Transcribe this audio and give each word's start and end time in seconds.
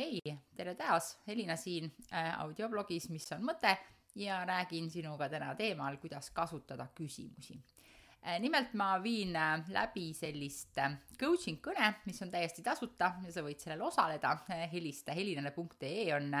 hei, 0.00 0.36
tere 0.56 0.74
taas, 0.78 1.14
Elina 1.28 1.56
siin 1.60 1.90
äh, 2.12 2.32
audioblogis 2.40 3.10
Mis 3.12 3.28
on 3.36 3.44
mõte 3.44 3.74
ja 4.18 4.40
räägin 4.48 4.88
sinuga 4.90 5.28
täna 5.30 5.52
teemal, 5.58 5.98
kuidas 6.00 6.30
kasutada 6.34 6.88
küsimusi 6.96 7.58
äh,. 8.24 8.38
nimelt 8.40 8.72
ma 8.74 8.94
viin 9.02 9.36
äh, 9.36 9.68
läbi 9.68 10.10
sellist 10.16 10.80
coaching 11.20 11.60
kõne, 11.64 11.92
mis 12.06 12.20
on 12.24 12.32
täiesti 12.32 12.64
tasuta 12.64 13.14
ja 13.26 13.34
sa 13.34 13.44
võid 13.44 13.60
sellel 13.60 13.84
osaleda 13.86 14.36
helista 14.72 15.16
helinane.ee 15.16 16.08
on 16.16 16.32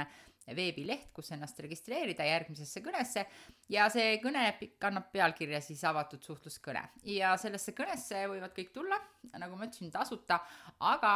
veebileht, 0.56 1.10
kus 1.14 1.30
ennast 1.34 1.58
registreerida 1.62 2.24
järgmisesse 2.26 2.82
kõnesse. 2.84 3.24
Ja 3.70 3.86
see 3.92 4.16
kõne 4.22 4.46
kannab 4.82 5.10
pealkirja 5.14 5.60
siis 5.64 5.82
avatud 5.88 6.24
suhtluskõne. 6.26 6.82
Ja 7.08 7.34
sellesse 7.40 7.74
kõnesse 7.76 8.24
võivad 8.30 8.54
kõik 8.56 8.72
tulla, 8.74 8.98
nagu 9.38 9.58
ma 9.58 9.68
ütlesin, 9.68 9.92
tasuta, 9.94 10.40
aga 10.90 11.14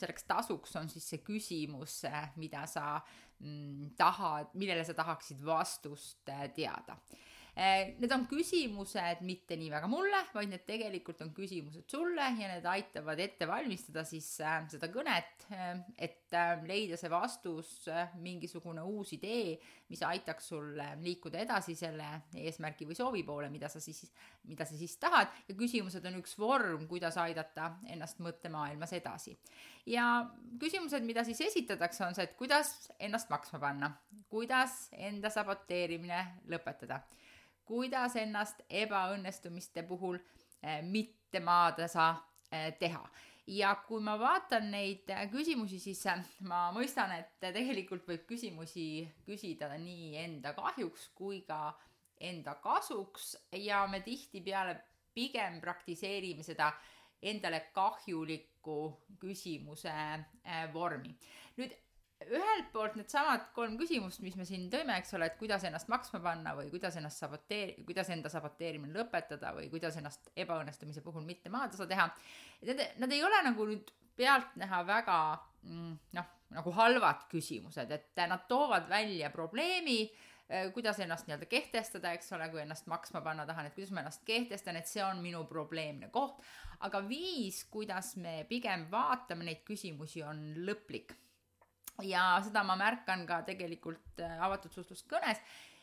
selleks 0.00 0.28
tasuks 0.28 0.76
on 0.80 0.88
siis 0.92 1.08
see 1.12 1.24
küsimus, 1.26 2.00
mida 2.40 2.64
sa 2.70 3.00
mm, 3.40 3.96
tahad, 4.00 4.54
millele 4.54 4.86
sa 4.86 4.96
tahaksid 4.96 5.42
vastust 5.44 6.30
äh, 6.32 6.46
teada. 6.56 6.96
Eh, 7.10 7.29
need 7.60 8.12
on 8.14 8.22
küsimused 8.30 9.20
mitte 9.26 9.56
nii 9.58 9.68
väga 9.72 9.88
mulle, 9.90 10.22
vaid 10.32 10.48
need 10.52 10.62
tegelikult 10.68 11.20
on 11.24 11.32
küsimused 11.36 11.90
sulle 11.92 12.30
ja 12.38 12.48
need 12.54 12.64
aitavad 12.68 13.20
ette 13.20 13.48
valmistada 13.48 14.04
siis 14.08 14.28
äh, 14.44 14.62
seda 14.70 14.88
kõnet, 14.92 15.44
äh, 15.52 15.82
et 15.98 16.32
äh, 16.36 16.62
leida 16.68 16.96
see 17.00 17.10
vastus, 17.12 17.72
mingisugune 18.22 18.84
uus 18.86 19.12
idee, 19.16 19.58
mis 19.90 20.00
aitaks 20.06 20.48
sul 20.52 20.72
liikuda 21.02 21.42
edasi 21.44 21.74
selle 21.76 22.08
eesmärgi 22.38 22.88
või 22.88 22.96
soovi 22.96 23.24
poole, 23.26 23.50
mida 23.52 23.68
sa 23.68 23.82
siis, 23.82 24.06
mida 24.48 24.64
sa 24.64 24.78
siis 24.78 24.96
tahad 25.02 25.28
ja 25.48 25.56
küsimused 25.58 26.06
on 26.08 26.20
üks 26.22 26.36
vorm, 26.40 26.86
kuidas 26.88 27.18
aidata 27.20 27.74
ennast 27.92 28.22
mõttemaailmas 28.24 28.94
edasi. 28.96 29.36
ja 29.90 30.06
küsimused, 30.60 31.04
mida 31.04 31.24
siis 31.28 31.40
esitatakse, 31.44 32.06
on 32.06 32.16
see, 32.16 32.24
et 32.24 32.36
kuidas 32.40 32.92
ennast 32.98 33.28
maksma 33.32 33.60
panna, 33.60 33.92
kuidas 34.32 34.86
enda 34.96 35.28
saboteerimine 35.32 36.24
lõpetada 36.48 37.02
kuidas 37.70 38.16
ennast 38.18 38.64
ebaõnnestumiste 38.66 39.84
puhul 39.86 40.18
eh, 40.18 40.80
mitte 40.82 41.40
maadasa 41.40 42.14
eh, 42.50 42.72
teha. 42.78 43.02
ja 43.50 43.74
kui 43.86 44.02
ma 44.02 44.16
vaatan 44.18 44.70
neid 44.70 45.10
eh, 45.10 45.26
küsimusi, 45.30 45.78
siis 45.82 46.02
ma 46.50 46.68
mõistan, 46.74 47.14
et 47.18 47.38
tegelikult 47.42 48.06
võib 48.08 48.26
küsimusi 48.26 49.06
küsida 49.26 49.70
nii 49.78 50.16
enda 50.24 50.54
kahjuks 50.58 51.10
kui 51.14 51.42
ka 51.46 51.76
enda 52.20 52.56
kasuks 52.62 53.36
ja 53.56 53.86
me 53.86 54.02
tihtipeale 54.04 54.76
pigem 55.14 55.60
praktiseerime 55.62 56.42
seda 56.46 56.72
endale 57.22 57.68
kahjuliku 57.74 58.80
küsimuse 59.20 59.94
vormi. 60.74 61.14
nüüd 61.56 61.74
ühelt 62.28 62.68
poolt 62.72 62.96
needsamad 62.98 63.46
kolm 63.56 63.76
küsimust, 63.80 64.20
mis 64.24 64.36
me 64.36 64.44
siin 64.48 64.66
tõime, 64.72 64.98
eks 65.00 65.14
ole, 65.16 65.30
et 65.30 65.38
kuidas 65.40 65.64
ennast 65.64 65.88
maksma 65.92 66.20
panna 66.24 66.52
või 66.58 66.68
kuidas 66.72 66.98
ennast 67.00 67.22
saboteeri-, 67.22 67.84
kuidas 67.88 68.10
enda 68.12 68.32
saboteerimine 68.32 68.92
lõpetada 68.98 69.54
või 69.56 69.70
kuidas 69.72 69.96
ennast 69.96 70.28
ebaõnnestumise 70.36 71.04
puhul 71.04 71.24
mitte 71.26 71.52
maatasa 71.52 71.86
teha. 71.88 72.08
Need, 72.68 72.82
nad 73.00 73.14
ei 73.16 73.22
ole 73.24 73.40
nagu 73.46 73.68
nüüd 73.70 73.92
pealtnäha 74.20 74.82
väga 74.88 75.20
mm, 75.62 75.94
noh, 76.18 76.34
nagu 76.56 76.74
halvad 76.76 77.24
küsimused, 77.30 77.94
et 77.94 78.20
nad 78.28 78.44
toovad 78.50 78.90
välja 78.90 79.30
probleemi, 79.32 80.02
eh, 80.50 80.68
kuidas 80.74 81.00
ennast 81.00 81.28
nii-öelda 81.28 81.48
kehtestada, 81.48 82.12
eks 82.18 82.34
ole, 82.36 82.50
kui 82.52 82.60
ennast 82.60 82.90
maksma 82.90 83.24
panna 83.24 83.48
tahan, 83.48 83.70
et 83.70 83.78
kuidas 83.78 83.94
ma 83.96 84.04
ennast 84.04 84.26
kehtestan, 84.28 84.76
et 84.76 84.90
see 84.90 85.02
on 85.06 85.22
minu 85.24 85.46
probleemne 85.48 86.12
koht. 86.12 86.44
aga 86.80 87.02
viis, 87.04 87.64
kuidas 87.68 88.14
me 88.16 88.44
pigem 88.48 88.86
vaatame 88.92 89.44
neid 89.44 89.64
küsimusi, 89.68 90.22
on 90.24 90.38
lõplik 90.64 91.12
ja 92.02 92.24
seda 92.44 92.62
ma 92.66 92.76
märkan 92.80 93.26
ka 93.28 93.42
tegelikult 93.46 94.22
äh, 94.24 94.38
avatud 94.42 94.72
suhtluskõnes, 94.74 95.40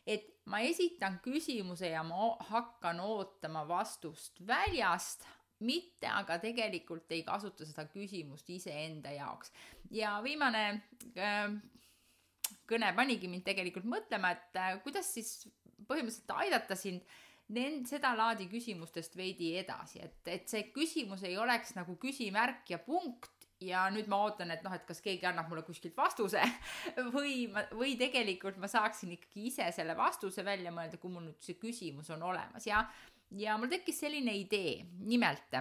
et 0.07 0.27
ma 0.47 0.61
esitan 0.65 1.19
küsimuse 1.23 1.91
ja 1.91 2.03
ma 2.07 2.31
hakkan 2.49 3.01
ootama 3.03 3.65
vastust 3.67 4.39
väljast, 4.47 5.27
mitte 5.67 6.09
aga 6.09 6.37
tegelikult 6.39 7.11
ei 7.11 7.23
kasuta 7.25 7.65
seda 7.65 7.87
küsimust 7.89 8.49
iseenda 8.53 9.11
jaoks. 9.15 9.51
ja 9.91 10.19
viimane 10.23 10.65
äh, 11.17 11.53
kõne 12.67 12.91
panigi 12.95 13.29
mind 13.31 13.45
tegelikult 13.47 13.87
mõtlema, 13.89 14.33
et 14.35 14.59
äh, 14.59 14.75
kuidas 14.83 15.09
siis 15.13 15.47
põhimõtteliselt 15.87 16.35
aidata 16.35 16.75
sind 16.75 17.03
nend-, 17.53 17.87
sedalaadi 17.89 18.47
küsimustest 18.51 19.15
veidi 19.17 19.53
edasi, 19.59 20.01
et, 20.03 20.19
et 20.27 20.49
see 20.51 20.67
küsimus 20.75 21.23
ei 21.27 21.37
oleks 21.39 21.75
nagu 21.77 21.95
küsimärk 22.01 22.73
ja 22.73 22.79
punkt, 22.83 23.31
ja 23.61 23.87
nüüd 23.93 24.09
ma 24.11 24.19
ootan, 24.25 24.51
et 24.53 24.63
noh, 24.65 24.73
et 24.75 24.85
kas 24.85 25.01
keegi 25.01 25.25
annab 25.29 25.49
mulle 25.49 25.63
kuskilt 25.65 25.97
vastuse 25.97 26.43
või 27.15 27.47
ma, 27.53 27.63
või 27.73 27.95
tegelikult 27.99 28.59
ma 28.61 28.69
saaksin 28.71 29.15
ikkagi 29.17 29.47
ise 29.49 29.71
selle 29.75 29.97
vastuse 29.97 30.45
välja 30.45 30.73
mõelda, 30.73 30.99
kui 31.01 31.13
mul 31.13 31.29
nüüd 31.29 31.41
see 31.41 31.57
küsimus 31.61 32.11
on 32.13 32.23
olemas 32.27 32.67
ja, 32.69 32.83
ja 33.37 33.57
mul 33.57 33.71
tekkis 33.71 34.03
selline 34.05 34.35
idee, 34.37 34.83
nimelt 35.09 35.57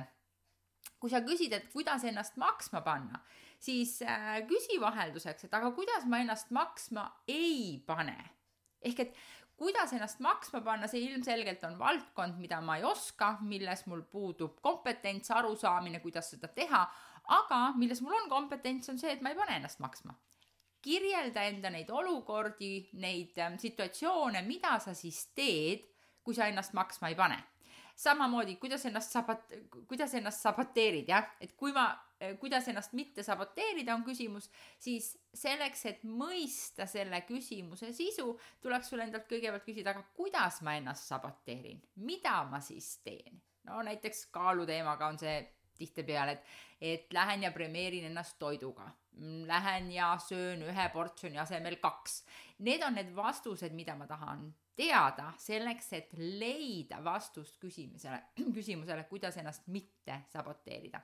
kui 1.00 1.12
sa 1.12 1.20
küsid, 1.24 1.52
et 1.52 1.68
kuidas 1.72 2.04
ennast 2.08 2.38
maksma 2.40 2.80
panna, 2.86 3.20
siis 3.62 3.98
äh, 4.02 4.40
küsi 4.48 4.78
vahelduseks, 4.80 5.46
et 5.46 5.56
aga 5.56 5.70
kuidas 5.76 6.06
ma 6.08 6.22
ennast 6.22 6.52
maksma 6.54 7.08
ei 7.28 7.82
pane. 7.86 8.16
ehk 8.86 9.00
et 9.02 9.16
kuidas 9.56 9.92
ennast 9.96 10.20
maksma 10.20 10.60
panna, 10.60 10.88
see 10.88 11.00
ilmselgelt 11.06 11.64
on 11.64 11.78
valdkond, 11.78 12.38
mida 12.38 12.60
ma 12.60 12.76
ei 12.76 12.84
oska, 12.84 13.38
milles 13.40 13.86
mul 13.86 14.02
puudub 14.10 14.60
kompetents, 14.60 15.30
arusaamine, 15.32 16.00
kuidas 16.04 16.30
seda 16.34 16.48
teha 16.52 16.84
aga 17.26 17.72
milles 17.76 18.00
mul 18.02 18.14
on 18.14 18.30
kompetents, 18.30 18.88
on 18.92 18.98
see, 19.00 19.12
et 19.16 19.22
ma 19.24 19.32
ei 19.32 19.38
pane 19.38 19.58
ennast 19.58 19.82
maksma. 19.82 20.14
kirjelda 20.86 21.42
enda 21.42 21.70
neid 21.74 21.88
olukordi, 21.90 22.90
neid 23.02 23.38
ähm, 23.42 23.56
situatsioone, 23.58 24.44
mida 24.46 24.76
sa 24.78 24.92
siis 24.94 25.24
teed, 25.34 25.82
kui 26.22 26.34
sa 26.36 26.46
ennast 26.46 26.76
maksma 26.78 27.10
ei 27.10 27.16
pane. 27.18 27.38
samamoodi, 27.96 28.56
kuidas 28.60 28.84
ennast 28.86 29.14
sabat-, 29.14 29.54
kuidas 29.88 30.14
ennast 30.14 30.44
saboteerid, 30.44 31.08
jah, 31.08 31.26
et 31.40 31.56
kui 31.56 31.72
ma, 31.72 31.88
kuidas 32.40 32.68
ennast 32.68 32.94
mitte 32.96 33.22
saboteerida, 33.22 33.94
on 33.94 34.04
küsimus, 34.04 34.48
siis 34.80 35.10
selleks, 35.34 35.84
et 35.90 36.04
mõista 36.08 36.86
selle 36.88 37.20
küsimuse 37.28 37.92
sisu, 37.96 38.30
tuleks 38.64 38.92
sul 38.92 39.04
endalt 39.04 39.28
kõigepealt 39.28 39.66
küsida, 39.66 39.92
aga 39.92 40.04
kuidas 40.16 40.62
ma 40.64 40.76
ennast 40.78 41.10
saboteerin, 41.10 41.82
mida 42.08 42.38
ma 42.50 42.62
siis 42.64 42.96
teen? 43.04 43.42
no 43.66 43.80
näiteks 43.82 44.28
kaaluteemaga 44.30 45.08
on 45.10 45.18
see 45.18 45.40
tihtipeale, 45.76 46.36
et, 46.36 46.52
et 46.80 47.12
lähen 47.12 47.42
ja 47.42 47.50
premeerin 47.52 48.06
ennast 48.08 48.38
toiduga. 48.38 48.86
Lähen 49.48 49.90
ja 49.92 50.12
söön 50.20 50.62
ühe 50.62 50.88
portsjoni 50.92 51.38
asemel 51.40 51.76
kaks. 51.82 52.22
Need 52.64 52.84
on 52.86 52.96
need 52.96 53.10
vastused, 53.16 53.74
mida 53.76 53.96
ma 53.96 54.06
tahan 54.06 54.46
teada 54.76 55.32
selleks, 55.40 55.92
et 55.98 56.14
leida 56.16 57.02
vastust 57.04 57.58
küsimusele, 57.60 58.22
küsimusele, 58.56 59.04
kuidas 59.10 59.36
ennast 59.40 59.68
mitte 59.72 60.22
saboteerida 60.32 61.02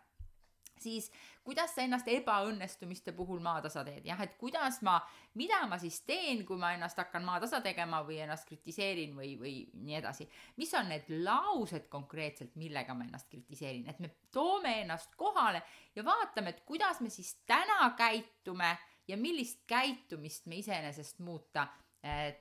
siis 0.82 1.08
kuidas 1.46 1.74
sa 1.74 1.84
ennast 1.86 2.08
ebaõnnestumiste 2.10 3.14
puhul 3.16 3.40
maatasa 3.42 3.84
teed, 3.86 4.04
jah, 4.06 4.20
et 4.22 4.34
kuidas 4.40 4.80
ma, 4.86 4.98
mida 5.38 5.62
ma 5.70 5.78
siis 5.82 6.00
teen, 6.06 6.44
kui 6.46 6.58
ma 6.60 6.72
ennast 6.76 6.98
hakkan 6.98 7.24
maatasa 7.26 7.62
tegema 7.64 8.02
või 8.06 8.20
ennast 8.24 8.46
kritiseerin 8.50 9.16
või, 9.16 9.34
või 9.40 9.54
nii 9.72 9.98
edasi. 9.98 10.28
mis 10.56 10.74
on 10.78 10.90
need 10.92 11.10
laused 11.24 11.88
konkreetselt, 11.92 12.56
millega 12.60 12.94
ma 12.94 13.06
ennast 13.08 13.30
kritiseerin, 13.30 13.88
et 13.90 14.00
me 14.02 14.12
toome 14.34 14.80
ennast 14.82 15.16
kohale 15.16 15.62
ja 15.96 16.04
vaatame, 16.04 16.54
et 16.54 16.64
kuidas 16.66 17.00
me 17.00 17.10
siis 17.10 17.34
täna 17.46 17.94
käitume 17.98 18.76
ja 19.08 19.16
millist 19.16 19.64
käitumist 19.66 20.46
me 20.46 20.60
iseenesest 20.62 21.18
muuta 21.18 21.66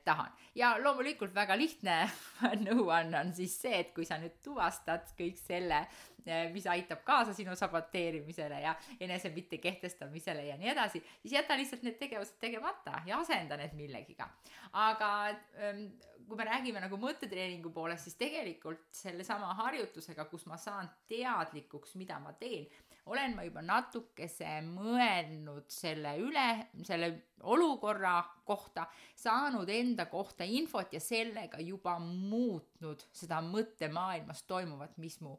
tahan. 0.04 0.32
ja 0.54 0.74
loomulikult 0.82 1.34
väga 1.34 1.56
lihtne 1.56 1.96
nõuanne 2.66 3.20
on 3.20 3.34
siis 3.34 3.54
see, 3.62 3.76
et 3.78 3.92
kui 3.94 4.04
sa 4.04 4.18
nüüd 4.18 4.40
tuvastad 4.42 5.12
kõik 5.18 5.38
selle, 5.38 5.84
eh, 6.26 6.48
mis 6.54 6.66
aitab 6.66 7.04
kaasa 7.06 7.34
sinu 7.36 7.54
saboteerimisele 7.58 8.60
ja 8.64 8.74
enese 9.00 9.30
mitte 9.34 9.60
kehtestamisele 9.62 10.48
ja 10.48 10.56
nii 10.58 10.72
edasi, 10.74 11.02
siis 11.22 11.36
jäta 11.38 11.58
lihtsalt 11.58 11.86
need 11.86 12.00
tegevused 12.00 12.40
tegemata 12.42 13.04
ja 13.06 13.20
asenda 13.22 13.56
need 13.60 13.76
millegiga. 13.78 14.28
aga 14.72 15.12
ähm, 15.30 15.86
kui 16.26 16.36
me 16.38 16.46
räägime 16.48 16.80
nagu 16.82 16.96
mõttetreeningu 16.98 17.70
poolest, 17.74 18.08
siis 18.08 18.18
tegelikult 18.18 18.86
sellesama 18.96 19.54
harjutusega, 19.62 20.24
kus 20.30 20.46
ma 20.50 20.56
saan 20.58 20.90
teadlikuks, 21.10 21.94
mida 22.00 22.18
ma 22.22 22.32
teen, 22.40 22.66
olen 23.10 23.34
ma 23.34 23.42
juba 23.42 23.62
natukese 23.66 24.60
mõelnud 24.66 25.66
selle 25.72 26.14
üle, 26.22 26.46
selle 26.86 27.08
olukorra 27.50 28.20
kohta, 28.46 28.84
saanud 29.18 29.70
enda 29.72 30.06
kohta 30.10 30.46
infot 30.46 30.92
ja 30.94 31.00
sellega 31.02 31.58
juba 31.62 31.96
muutnud 32.02 33.02
seda 33.10 33.40
mõttemaailmas 33.42 34.44
toimuvat, 34.46 34.94
mis 35.02 35.18
mu 35.24 35.34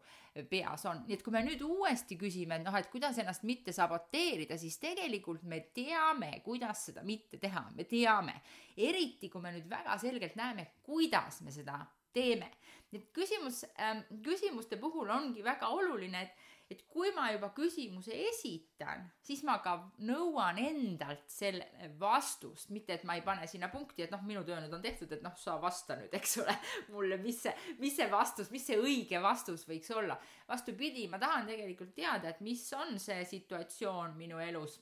peas 0.49 0.83
on. 0.89 1.03
nii 1.07 1.15
et 1.15 1.23
kui 1.23 1.35
me 1.35 1.43
nüüd 1.45 1.63
uuesti 1.63 2.17
küsime, 2.19 2.59
et 2.59 2.67
noh, 2.67 2.75
et 2.75 2.91
kuidas 2.91 3.17
ennast 3.21 3.47
mitte 3.47 3.71
saboteerida, 3.75 4.57
siis 4.59 4.79
tegelikult 4.83 5.43
me 5.47 5.61
teame, 5.75 6.33
kuidas 6.43 6.89
seda 6.89 7.03
mitte 7.07 7.39
teha, 7.39 7.69
me 7.75 7.87
teame. 7.87 8.41
eriti 8.77 9.29
kui 9.29 9.41
me 9.41 9.55
nüüd 9.55 9.69
väga 9.69 9.97
selgelt 10.01 10.35
näeme, 10.35 10.71
kuidas 10.83 11.41
me 11.41 11.51
seda 11.51 11.79
teeme. 12.13 12.51
nii 12.91 13.01
et 13.01 13.13
küsimus 13.15 13.63
ähm,, 13.81 14.03
küsimuste 14.25 14.77
puhul 14.77 15.09
ongi 15.09 15.43
väga 15.43 15.71
oluline, 15.73 16.27
et 16.27 16.51
et 16.73 16.83
kui 16.89 17.11
ma 17.15 17.29
juba 17.33 17.49
küsimuse 17.55 18.15
esitan, 18.29 19.05
siis 19.23 19.43
ma 19.47 19.57
ka 19.63 19.75
nõuan 20.07 20.59
endalt 20.61 21.25
selle 21.31 21.89
vastust, 22.01 22.71
mitte 22.73 22.97
et 22.97 23.03
ma 23.07 23.17
ei 23.17 23.25
pane 23.25 23.47
sinna 23.49 23.69
punkti, 23.73 24.05
et 24.05 24.13
noh, 24.13 24.23
minu 24.27 24.43
töö 24.47 24.59
nüüd 24.61 24.73
on 24.73 24.83
tehtud, 24.83 25.11
et 25.15 25.25
noh, 25.25 25.35
sa 25.39 25.57
vasta 25.61 25.97
nüüd, 25.99 26.13
eks 26.19 26.39
ole, 26.43 26.55
mulle, 26.93 27.19
mis 27.23 27.43
see, 27.45 27.53
mis 27.81 27.97
see 27.97 28.09
vastus, 28.11 28.51
mis 28.53 28.65
see 28.67 28.79
õige 28.81 29.21
vastus 29.23 29.67
võiks 29.69 29.93
olla. 29.95 30.17
vastupidi, 30.49 31.07
ma 31.11 31.21
tahan 31.21 31.47
tegelikult 31.49 31.93
teada, 31.95 32.33
et 32.33 32.41
mis 32.45 32.65
on 32.77 32.97
see 33.01 33.21
situatsioon 33.35 34.17
minu 34.17 34.41
elus 34.43 34.81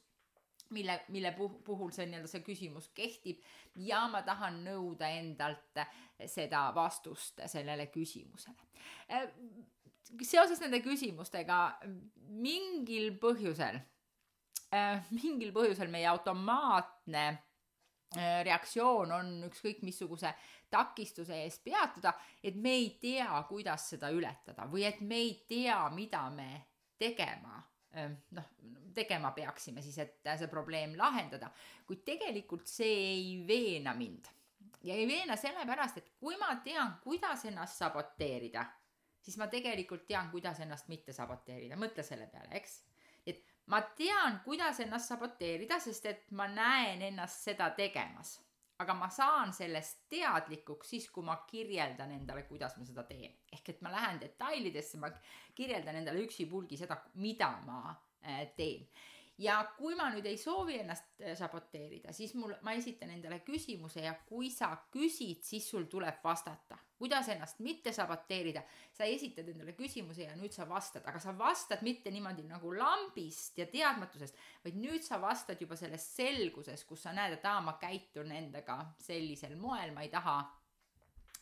mille, 0.72 1.02
mille 1.12 1.34
puhul 1.66 1.92
see 1.92 2.08
nii-öelda 2.08 2.30
see 2.32 2.44
küsimus 2.46 2.88
kehtib 2.96 3.42
ja 3.88 4.06
ma 4.12 4.22
tahan 4.28 4.62
nõuda 4.66 5.10
endalt 5.20 5.82
seda 6.32 6.68
vastust 6.76 7.44
sellele 7.52 7.90
küsimusele 7.92 8.70
seoses 10.26 10.60
nende 10.62 10.82
küsimustega 10.84 11.62
mingil 12.42 13.14
põhjusel 13.22 13.80
äh,, 14.74 15.08
mingil 15.16 15.54
põhjusel 15.56 15.92
meie 15.92 16.10
automaatne 16.12 17.26
äh, 17.30 18.42
reaktsioon 18.48 19.14
on 19.16 19.32
ükskõik 19.50 19.84
missuguse 19.88 20.34
takistuse 20.72 21.36
ees 21.44 21.60
peatuda, 21.64 22.14
et 22.44 22.56
me 22.56 22.76
ei 22.80 22.94
tea, 23.02 23.30
kuidas 23.50 23.90
seda 23.94 24.12
ületada 24.16 24.68
või 24.72 24.86
et 24.88 25.02
me 25.04 25.20
ei 25.20 25.34
tea, 25.48 25.80
mida 25.96 26.28
me 26.34 26.50
tegema 27.00 27.60
äh, 27.96 28.12
noh, 28.38 28.52
tegema 28.96 29.32
peaksime 29.36 29.84
siis, 29.84 29.98
et 30.04 30.20
see 30.38 30.52
probleem 30.52 30.98
lahendada, 31.00 31.52
kuid 31.88 32.04
tegelikult 32.08 32.68
see 32.68 33.00
ei 33.16 33.34
veena 33.48 33.96
mind. 33.96 34.28
ja 34.84 34.96
ei 34.98 35.08
veena 35.08 35.36
sellepärast, 35.38 35.98
et 35.98 36.14
kui 36.20 36.38
ma 36.42 36.56
tean, 36.66 36.98
kuidas 37.04 37.46
ennast 37.46 37.78
saboteerida 37.80 38.66
siis 39.22 39.38
ma 39.38 39.48
tegelikult 39.48 40.06
tean, 40.08 40.30
kuidas 40.32 40.60
ennast 40.64 40.90
mitte 40.92 41.14
saboteerida, 41.14 41.78
mõtle 41.80 42.04
selle 42.04 42.28
peale, 42.32 42.54
eks. 42.58 42.78
et 43.26 43.44
ma 43.72 43.82
tean, 43.98 44.40
kuidas 44.46 44.80
ennast 44.84 45.12
saboteerida, 45.14 45.80
sest 45.80 46.08
et 46.10 46.32
ma 46.38 46.48
näen 46.52 47.02
ennast 47.12 47.46
seda 47.50 47.70
tegemas. 47.78 48.40
aga 48.82 48.94
ma 48.98 49.12
saan 49.14 49.52
sellest 49.54 50.08
teadlikuks 50.10 50.90
siis, 50.90 51.04
kui 51.14 51.24
ma 51.24 51.36
kirjeldan 51.46 52.12
endale, 52.16 52.48
kuidas 52.50 52.78
ma 52.78 52.86
seda 52.86 53.04
teen. 53.04 53.38
ehk 53.54 53.70
et 53.70 53.82
ma 53.82 53.92
lähen 53.92 54.20
detailidesse, 54.22 54.98
ma 54.98 55.12
kirjeldan 55.56 55.96
endale 55.96 56.24
üksipulgi 56.26 56.78
seda, 56.78 56.98
mida 57.14 57.52
ma 57.66 57.96
äh, 58.26 58.48
teen 58.58 58.88
ja 59.42 59.58
kui 59.78 59.96
ma 59.98 60.10
nüüd 60.14 60.26
ei 60.30 60.38
soovi 60.40 60.80
ennast 60.82 61.22
äh, 61.22 61.36
saboteerida, 61.38 62.14
siis 62.14 62.34
mul, 62.38 62.54
ma 62.66 62.76
esitan 62.78 63.12
endale 63.14 63.42
küsimuse 63.46 64.06
ja 64.06 64.14
kui 64.28 64.52
sa 64.54 64.74
küsid, 64.94 65.44
siis 65.46 65.70
sul 65.70 65.88
tuleb 65.92 66.22
vastata. 66.24 66.78
Kuidas 67.02 67.32
ennast 67.34 67.60
mitte 67.66 67.94
saboteerida, 67.96 68.62
sa 68.94 69.08
esitad 69.10 69.48
endale 69.50 69.74
küsimuse 69.78 70.28
ja 70.28 70.38
nüüd 70.38 70.54
sa 70.54 70.68
vastad, 70.70 71.06
aga 71.10 71.20
sa 71.24 71.34
vastad 71.38 71.82
mitte 71.86 72.14
niimoodi 72.14 72.46
nagu 72.46 72.74
lambist 72.78 73.58
ja 73.58 73.66
teadmatusest, 73.72 74.38
vaid 74.66 74.78
nüüd 74.78 75.02
sa 75.06 75.18
vastad 75.22 75.62
juba 75.62 75.78
selles 75.80 76.06
selguses, 76.16 76.86
kus 76.86 77.08
sa 77.08 77.16
näed, 77.18 77.40
et 77.40 77.48
aa, 77.50 77.62
ma 77.66 77.80
käitun 77.82 78.30
endaga 78.38 78.84
sellisel 79.02 79.58
moel, 79.58 79.96
ma 79.96 80.06
ei 80.06 80.14
taha 80.14 80.38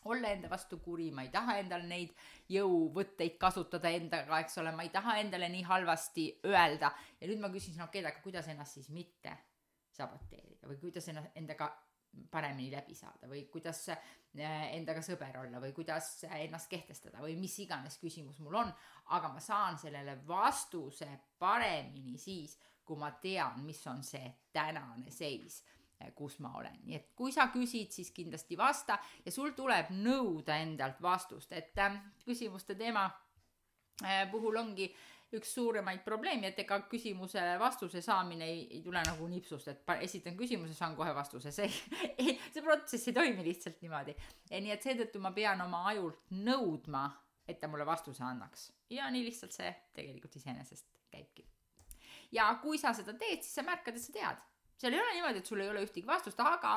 olla 0.08 0.32
enda 0.32 0.48
vastu 0.48 0.78
kuri, 0.80 1.10
ma 1.12 1.26
ei 1.26 1.32
taha 1.32 1.58
endal 1.60 1.84
neid 1.88 2.14
jõuvõtteid 2.48 3.36
kasutada 3.40 3.92
endaga, 3.92 4.40
eks 4.40 4.56
ole, 4.62 4.72
ma 4.72 4.86
ei 4.86 4.92
taha 4.94 5.18
endale 5.20 5.50
nii 5.52 5.66
halvasti 5.68 6.26
öelda. 6.48 6.92
ja 7.20 7.28
nüüd 7.28 7.42
ma 7.42 7.52
küsisin, 7.52 7.82
okei 7.84 8.00
okay,, 8.00 8.12
aga 8.12 8.24
kuidas 8.24 8.48
ennast 8.48 8.80
siis 8.80 8.88
mitte 8.88 9.36
saboteerida 9.92 10.70
või 10.70 10.80
kuidas 10.80 11.08
ennast, 11.12 11.36
endaga 11.36 11.68
paremini 12.30 12.70
läbi 12.72 12.94
saada 12.94 13.28
või 13.30 13.44
kuidas 13.52 13.84
äh, 13.94 13.98
endaga 14.76 15.02
sõber 15.02 15.40
olla 15.42 15.60
või 15.62 15.72
kuidas 15.76 16.24
ennast 16.30 16.70
kehtestada 16.70 17.22
või 17.22 17.36
mis 17.40 17.58
iganes 17.62 17.98
küsimus 18.02 18.38
mul 18.38 18.60
on, 18.62 18.72
aga 19.16 19.32
ma 19.32 19.40
saan 19.40 19.78
sellele 19.78 20.18
vastuse 20.26 21.08
paremini 21.38 22.18
siis, 22.18 22.58
kui 22.84 22.98
ma 22.98 23.12
tean, 23.22 23.62
mis 23.64 23.82
on 23.86 24.02
see 24.02 24.26
tänane 24.52 25.10
seis 25.14 25.62
Eh, 26.00 26.14
kus 26.16 26.38
ma 26.40 26.54
olen, 26.56 26.78
nii 26.88 26.96
et 26.96 27.08
kui 27.16 27.32
sa 27.32 27.50
küsid, 27.52 27.90
siis 27.92 28.08
kindlasti 28.16 28.56
vasta 28.56 28.96
ja 29.20 29.32
sul 29.34 29.52
tuleb 29.52 29.90
nõuda 29.92 30.56
endalt 30.62 31.00
vastust, 31.04 31.52
et 31.52 31.76
äh, 31.76 31.98
küsimuste 32.24 32.72
teema 32.78 33.02
äh, 34.00 34.22
puhul 34.32 34.56
ongi 34.56 34.86
üks 35.38 35.52
suuremaid 35.54 36.02
probleeme, 36.04 36.50
et 36.50 36.58
ega 36.64 36.80
küsimusele 36.90 37.54
vastuse 37.60 38.02
saamine 38.02 38.48
ei, 38.50 38.64
ei 38.76 38.82
tule 38.82 39.02
nagu 39.06 39.28
nipsust, 39.30 39.70
et 39.70 39.92
esitan 40.00 40.36
küsimuse, 40.38 40.74
saan 40.74 40.96
kohe 40.98 41.14
vastuse, 41.14 41.52
see 41.54 41.70
ei, 42.22 42.34
see 42.50 42.64
protsess 42.64 43.10
ei 43.10 43.16
toimi 43.16 43.46
lihtsalt 43.46 43.78
niimoodi. 43.84 44.16
nii 44.50 44.74
et 44.74 44.86
seetõttu 44.86 45.22
ma 45.22 45.32
pean 45.36 45.62
oma 45.66 45.84
ajult 45.92 46.34
nõudma, 46.34 47.06
et 47.46 47.60
ta 47.62 47.70
mulle 47.70 47.86
vastuse 47.86 48.24
annaks 48.26 48.70
ja 48.90 49.08
nii 49.10 49.24
lihtsalt 49.28 49.54
see 49.54 49.70
tegelikult 49.94 50.36
iseenesest 50.42 50.86
käibki. 51.10 51.46
ja 52.34 52.50
kui 52.62 52.78
sa 52.78 52.94
seda 52.94 53.14
teed, 53.14 53.42
siis 53.42 53.54
sa 53.60 53.66
märkad, 53.66 53.94
et 53.94 54.06
sa 54.06 54.14
tead 54.14 54.46
seal 54.80 54.96
ei 54.96 55.00
ole 55.00 55.14
niimoodi, 55.14 55.42
et 55.42 55.46
sul 55.46 55.60
ei 55.60 55.68
ole 55.70 55.84
ühtegi 55.84 56.08
vastust, 56.08 56.40
aga 56.40 56.74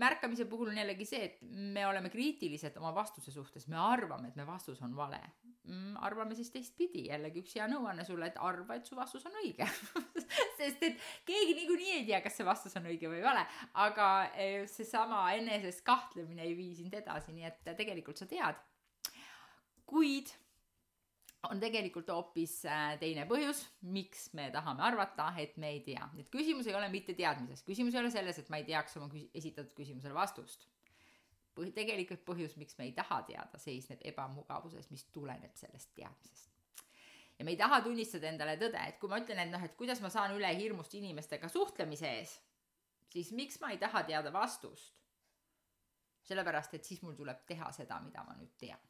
märkamise 0.00 0.44
puhul 0.50 0.68
on 0.72 0.78
jällegi 0.78 1.06
see, 1.08 1.30
et 1.30 1.38
me 1.42 1.86
oleme 1.88 2.10
kriitilised 2.12 2.76
oma 2.80 2.92
vastuse 2.96 3.32
suhtes, 3.32 3.68
me 3.72 3.78
arvame, 3.80 4.28
et 4.28 4.36
me 4.36 4.46
vastus 4.46 4.82
on 4.84 4.96
vale 4.96 5.20
mm,. 5.64 5.96
arvame 6.04 6.36
siis 6.36 6.50
teistpidi, 6.52 7.06
jällegi 7.08 7.42
üks 7.44 7.56
hea 7.58 7.66
nõuanne 7.70 8.04
sulle, 8.06 8.28
et 8.30 8.38
arva, 8.42 8.76
et 8.76 8.86
su 8.88 8.96
vastus 8.98 9.24
on 9.28 9.38
õige 9.42 9.68
sest 10.58 10.84
et 10.84 11.00
keegi 11.28 11.56
niikuinii 11.60 11.96
ei 11.98 12.06
tea, 12.08 12.20
kas 12.24 12.38
see 12.38 12.46
vastus 12.48 12.76
on 12.80 12.88
õige 12.90 13.10
või 13.10 13.22
vale, 13.24 13.44
aga 13.86 14.10
eh, 14.34 14.64
seesama 14.70 15.26
eneses 15.38 15.80
kahtlemine 15.86 16.44
ei 16.44 16.56
vii 16.58 16.74
sind 16.82 16.94
edasi, 17.00 17.34
nii 17.36 17.50
et 17.50 17.74
tegelikult 17.76 18.20
sa 18.20 18.28
tead. 18.30 18.60
kuid 19.88 20.32
on 21.50 21.60
tegelikult 21.60 22.08
hoopis 22.12 22.60
äh, 22.68 22.94
teine 23.00 23.24
põhjus, 23.28 23.64
miks 23.94 24.28
me 24.36 24.48
tahame 24.54 24.84
arvata, 24.86 25.30
et 25.40 25.56
me 25.60 25.70
ei 25.74 25.80
tea. 25.86 26.06
et 26.18 26.30
küsimus 26.32 26.68
ei 26.68 26.76
ole 26.76 26.88
mitte 26.92 27.14
teadmises, 27.18 27.64
küsimus 27.66 27.94
ei 27.94 28.00
ole 28.00 28.12
selles, 28.14 28.38
et 28.38 28.50
ma 28.52 28.60
ei 28.60 28.66
teaks 28.68 28.96
oma 29.00 29.08
küs 29.12 29.26
esitatud 29.34 29.74
küsimusele 29.76 30.14
vastust. 30.16 30.66
Põh-, 31.54 31.72
tegelikult 31.74 32.24
põhjus, 32.26 32.56
miks 32.60 32.78
me 32.78 32.88
ei 32.88 32.94
taha 32.96 33.22
teada, 33.28 33.60
seisneb 33.62 34.02
ebamugavuses, 34.12 34.90
mis 34.90 35.06
tuleneb 35.14 35.54
sellest 35.58 35.94
teadmisest. 35.98 36.50
ja 37.38 37.44
me 37.44 37.54
ei 37.54 37.60
taha 37.60 37.80
tunnistada 37.82 38.30
endale 38.30 38.56
tõde, 38.60 38.80
et 38.88 38.98
kui 39.02 39.10
ma 39.10 39.20
ütlen, 39.22 39.42
et 39.44 39.52
noh, 39.52 39.62
et 39.62 39.76
kuidas 39.78 40.00
ma 40.00 40.10
saan 40.10 40.36
üle 40.36 40.50
hirmust 40.56 40.94
inimestega 40.94 41.48
suhtlemise 41.48 42.10
ees, 42.20 42.38
siis 43.10 43.32
miks 43.32 43.60
ma 43.60 43.72
ei 43.74 43.78
taha 43.78 44.04
teada 44.04 44.32
vastust? 44.32 44.92
sellepärast, 46.24 46.72
et 46.72 46.86
siis 46.88 47.02
mul 47.04 47.12
tuleb 47.12 47.42
teha 47.44 47.66
seda, 47.76 47.98
mida 48.00 48.22
ma 48.24 48.32
nüüd 48.38 48.54
tean 48.56 48.80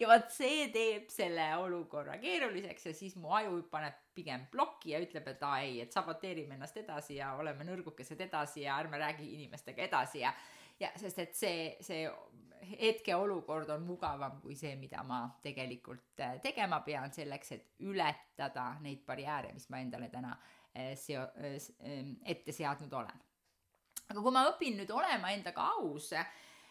ja 0.00 0.08
vot 0.10 0.28
see 0.32 0.68
teeb 0.74 1.08
selle 1.12 1.46
olukorra 1.60 2.18
keeruliseks 2.22 2.90
ja 2.90 2.94
siis 2.94 3.16
mu 3.20 3.32
aju 3.36 3.62
paneb 3.70 3.98
pigem 4.16 4.46
plokki 4.52 4.94
ja 4.94 5.00
ütleb, 5.04 5.28
et 5.28 5.42
aa 5.44 5.60
ei, 5.64 5.80
et 5.84 5.92
saboteerime 5.92 6.56
ennast 6.56 6.76
edasi 6.80 7.18
ja 7.20 7.34
oleme 7.36 7.66
nõrgukesed 7.68 8.20
edasi 8.28 8.64
ja 8.64 8.78
ärme 8.80 8.98
räägi 9.02 9.32
inimestega 9.34 9.84
edasi 9.88 10.24
ja 10.24 10.32
ja 10.80 10.90
sest 11.00 11.18
et 11.18 11.34
see, 11.36 11.60
see 11.80 12.04
hetkeolukord 12.80 13.70
on 13.70 13.84
mugavam 13.86 14.40
kui 14.42 14.56
see, 14.58 14.74
mida 14.80 15.02
ma 15.06 15.22
tegelikult 15.42 16.20
äh, 16.20 16.38
tegema 16.42 16.80
pean 16.86 17.12
selleks, 17.14 17.52
et 17.52 17.86
ületada 17.86 18.72
neid 18.82 19.04
barjääre, 19.06 19.52
mis 19.54 19.68
ma 19.70 19.80
endale 19.82 20.08
täna 20.12 20.34
äh, 20.36 20.92
seo-, 20.98 21.28
äh, 21.40 21.56
ette 22.24 22.52
seadnud 22.52 22.92
olen. 22.92 23.24
aga 24.06 24.22
kui 24.22 24.34
ma 24.34 24.44
õpin 24.52 24.76
nüüd 24.80 24.90
olema 24.94 25.32
endaga 25.34 25.70
aus, 25.76 26.12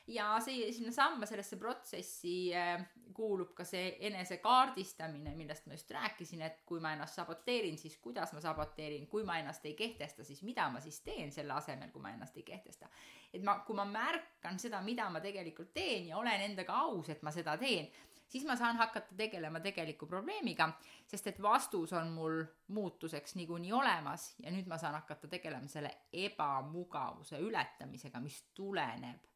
ja 0.08 0.40
see 0.44 0.70
sinnasamma 0.74 1.26
sellesse 1.26 1.58
protsessi 1.58 2.54
äh, 2.56 2.84
kuulub 3.16 3.54
ka 3.58 3.66
see 3.66 3.96
enesekaardistamine, 4.10 5.34
millest 5.38 5.66
ma 5.66 5.74
just 5.74 5.92
rääkisin, 5.92 6.44
et 6.46 6.62
kui 6.68 6.80
ma 6.84 6.94
ennast 6.94 7.18
saboteerin, 7.18 7.78
siis 7.82 7.98
kuidas 8.04 8.34
ma 8.36 8.42
saboteerin, 8.44 9.08
kui 9.10 9.24
ma 9.26 9.40
ennast 9.42 9.66
ei 9.66 9.74
kehtesta, 9.74 10.24
siis 10.24 10.44
mida 10.44 10.68
ma 10.70 10.82
siis 10.84 11.00
teen 11.06 11.32
selle 11.34 11.56
asemel, 11.58 11.90
kui 11.94 12.04
ma 12.04 12.14
ennast 12.14 12.38
ei 12.38 12.44
kehtesta. 12.44 12.90
et 13.34 13.44
ma, 13.44 13.60
kui 13.68 13.76
ma 13.76 13.86
märkan 13.86 14.60
seda, 14.60 14.82
mida 14.82 15.10
ma 15.10 15.20
tegelikult 15.20 15.74
teen 15.74 16.08
ja 16.12 16.18
olen 16.18 16.42
endaga 16.52 16.78
aus, 16.86 17.10
et 17.10 17.24
ma 17.24 17.32
seda 17.32 17.58
teen, 17.58 17.90
siis 18.28 18.46
ma 18.46 18.56
saan 18.56 18.78
hakata 18.78 19.16
tegelema 19.18 19.60
tegeliku 19.60 20.08
probleemiga, 20.08 20.70
sest 21.08 21.28
et 21.28 21.42
vastus 21.42 21.94
on 21.94 22.12
mul 22.14 22.44
muutuseks 22.68 23.36
niikuinii 23.36 23.74
olemas 23.74 24.36
ja 24.44 24.54
nüüd 24.54 24.70
ma 24.70 24.78
saan 24.78 25.00
hakata 25.00 25.28
tegelema 25.28 25.68
selle 25.68 25.92
ebamugavuse 26.14 27.40
ületamisega, 27.42 28.22
mis 28.22 28.44
tuleneb 28.54 29.35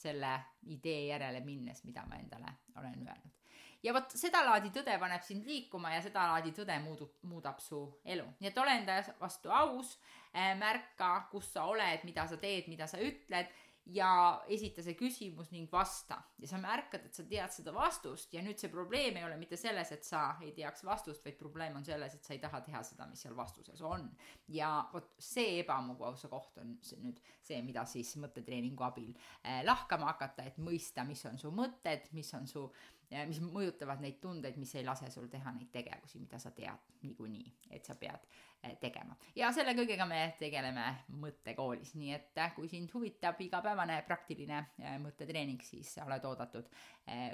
selle 0.00 0.32
idee 0.72 1.06
järele 1.10 1.42
minnes, 1.44 1.84
mida 1.84 2.06
ma 2.08 2.18
endale 2.20 2.54
olen 2.76 2.96
öelnud. 3.06 3.36
ja 3.82 3.94
vot 3.96 4.12
sedalaadi 4.22 4.72
tõde 4.74 4.98
paneb 5.00 5.22
sind 5.24 5.46
liikuma 5.48 5.94
ja 5.94 6.02
sedalaadi 6.04 6.52
tõde 6.56 6.76
muudub, 6.84 7.14
muudab 7.22 7.60
su 7.60 7.82
elu. 8.04 8.26
nii 8.40 8.50
et 8.50 8.58
ole 8.58 8.76
enda 8.82 9.00
vastu 9.20 9.52
aus 9.52 9.96
äh,, 10.34 10.56
märka, 10.58 11.28
kus 11.30 11.52
sa 11.52 11.64
oled, 11.64 12.04
mida 12.04 12.26
sa 12.26 12.36
teed, 12.36 12.68
mida 12.68 12.86
sa 12.86 13.00
ütled 13.00 13.52
ja 13.86 14.10
esita 14.48 14.82
see 14.84 14.94
küsimus 14.98 15.50
ning 15.54 15.70
vasta. 15.72 16.20
ja 16.38 16.48
sa 16.48 16.58
märkad, 16.60 17.06
et 17.06 17.14
sa 17.14 17.24
tead 17.26 17.52
seda 17.54 17.72
vastust 17.74 18.34
ja 18.34 18.42
nüüd 18.44 18.60
see 18.60 18.70
probleem 18.72 19.16
ei 19.16 19.24
ole 19.24 19.36
mitte 19.40 19.56
selles, 19.56 19.92
et 19.92 20.04
sa 20.04 20.36
ei 20.44 20.52
teaks 20.56 20.84
vastust, 20.84 21.24
vaid 21.24 21.38
probleem 21.38 21.76
on 21.76 21.84
selles, 21.84 22.14
et 22.14 22.24
sa 22.24 22.34
ei 22.34 22.42
taha 22.42 22.60
teha 22.66 22.82
seda, 22.86 23.06
mis 23.10 23.22
seal 23.24 23.36
vastuses 23.36 23.82
on. 23.82 24.08
ja 24.48 24.70
vot 24.92 25.14
see 25.18 25.60
ebamugavuse 25.62 26.28
koht 26.28 26.58
on 26.62 26.76
see 26.82 27.00
nüüd 27.00 27.20
see, 27.40 27.62
mida 27.66 27.84
siis 27.88 28.14
mõttetreeningu 28.20 28.84
abil 28.84 29.10
eh, 29.42 29.62
lahkama 29.64 30.12
hakata, 30.12 30.46
et 30.46 30.58
mõista, 30.58 31.04
mis 31.08 31.24
on 31.26 31.38
su 31.38 31.50
mõtted, 31.54 32.10
mis 32.16 32.34
on 32.34 32.46
su 32.46 32.68
mis 33.10 33.40
mõjutavad 33.42 34.02
neid 34.02 34.20
tundeid, 34.22 34.56
mis 34.60 34.74
ei 34.78 34.84
lase 34.86 35.10
sul 35.10 35.26
teha 35.30 35.52
neid 35.54 35.70
tegevusi, 35.72 36.20
mida 36.22 36.38
sa 36.38 36.52
tead 36.54 36.94
niikuinii, 37.02 37.52
et 37.74 37.86
sa 37.86 37.96
pead 37.98 38.26
eh, 38.62 38.76
tegema. 38.80 39.16
ja 39.36 39.50
selle 39.54 39.74
kõigega 39.78 40.06
me 40.08 40.20
tegeleme 40.38 40.86
mõttekoolis, 41.22 41.94
nii 41.98 42.14
et 42.14 42.42
kui 42.56 42.70
sind 42.70 42.92
huvitab 42.94 43.40
igapäevane 43.42 44.00
praktiline 44.06 44.62
mõttetreening, 45.02 45.62
siis 45.66 45.94
sa 45.96 46.06
oled 46.06 46.24
oodatud 46.24 46.70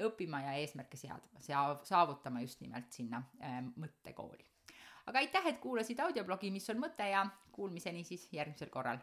õppima 0.09 0.42
ja 0.47 0.56
eesmärke 0.62 0.97
seadma, 0.97 1.42
saavutama 1.85 2.45
just 2.45 2.61
nimelt 2.64 2.92
sinna 2.92 3.23
mõttekooli. 3.76 4.47
Aga 5.06 5.21
aitäh, 5.23 5.52
et 5.52 5.61
kuulasid 5.62 6.00
audioblogi, 6.02 6.50
mis 6.50 6.66
on 6.73 6.80
mõte 6.83 7.06
ja 7.06 7.23
kuulmiseni 7.54 8.02
siis 8.04 8.26
järgmisel 8.33 8.73
korral 8.75 8.99